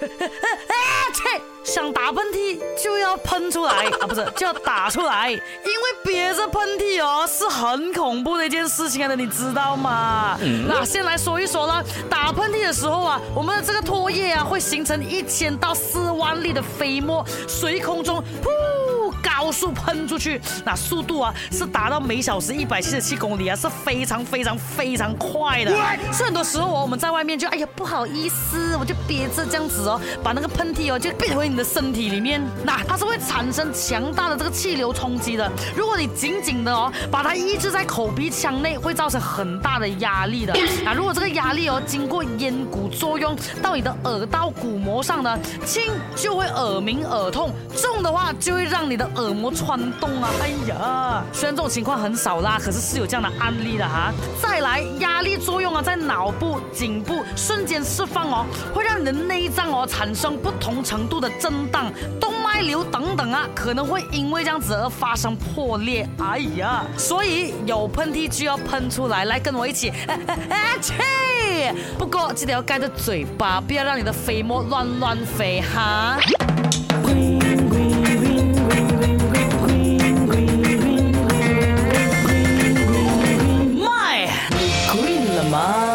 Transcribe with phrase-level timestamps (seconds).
[1.14, 5.42] 切，想打喷嚏就要喷出来啊，不是就要打出来，因为
[6.04, 10.38] 憋着喷嚏哦是很恐怖的一件事情的，你知道吗？
[10.68, 18.87] 那先来说一说啦，打喷嚏的时候啊，我们的这个唾液啊会形成一千到四万粒的飞沫，随空中噗。
[19.58, 25.72] 速喷出去，那速度啊是达到每小时一百七十七公里啊，是非常非常非常快的。
[26.12, 35.50] 所以很多时候哦，我们在外面就哎呀不好意思，我就憋着这样子哦，把那个喷嚏哦就憋回你的身体里面，那它是会产生强大的这个气流冲击的。
[35.76, 40.52] 如果你紧紧的哦把它抑制在口鼻腔内，会造成很大的压力的。
[40.86, 45.82] 啊，如果这个压力哦经过咽鼓作用到你的耳道鼓膜上呢，轻
[46.14, 50.30] 就会耳鸣耳痛，重的话就会让你的耳膜穿洞啊。
[50.40, 54.12] 哎呀，虽然这种情况很少啦，可是是有这样的案例的哈。
[54.40, 66.08] 再来，压力作用啊，在脑部、颈部瞬间释放哦，会让你的内脏哦产生不同程度的震荡，动脉瘤等等啊，可能会因为这样子而发生破裂。
[66.18, 70.94] 哎呀，所以有喷嚏就要喷出来，来跟我一起，哎哎哎去！
[71.98, 76.16] 不过记得要盖着嘴巴，不要让你的飞沫乱乱飞哈。
[85.50, 85.87] Mama.